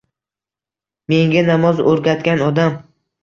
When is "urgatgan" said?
1.93-2.41